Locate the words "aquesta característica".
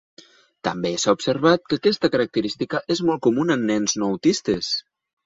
1.81-2.81